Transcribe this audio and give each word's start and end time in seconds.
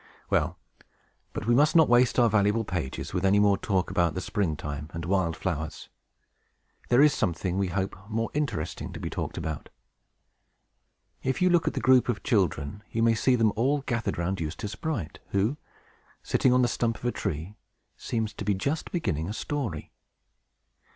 Well, 0.31 0.57
but 1.31 1.45
we 1.45 1.53
must 1.53 1.75
not 1.75 1.87
waste 1.87 2.17
our 2.17 2.27
valuable 2.27 2.63
pages 2.63 3.13
with 3.13 3.23
any 3.23 3.37
more 3.37 3.55
talk 3.55 3.91
about 3.91 4.15
the 4.15 4.19
spring 4.21 4.55
time 4.55 4.89
and 4.93 5.05
wild 5.05 5.37
flowers. 5.37 5.89
There 6.89 7.03
is 7.03 7.13
something, 7.13 7.59
we 7.59 7.67
hope, 7.67 8.09
more 8.09 8.31
interesting 8.33 8.93
to 8.93 8.99
be 8.99 9.11
talked 9.11 9.37
about. 9.37 9.69
If 11.21 11.39
you 11.39 11.51
look 11.51 11.67
at 11.67 11.75
the 11.75 11.79
group 11.79 12.09
of 12.09 12.23
children, 12.23 12.81
you 12.89 13.03
may 13.03 13.13
see 13.13 13.35
them 13.35 13.53
all 13.55 13.81
gathered 13.81 14.17
around 14.17 14.39
Eustace 14.41 14.73
Bright, 14.73 15.19
who, 15.33 15.57
sitting 16.23 16.51
on 16.51 16.63
the 16.63 16.67
stump 16.67 16.97
of 16.97 17.05
a 17.05 17.11
tree, 17.11 17.53
seems 17.95 18.33
to 18.33 18.43
be 18.43 18.55
just 18.55 18.91
beginning 18.91 19.29
a 19.29 19.33
story. 19.33 19.91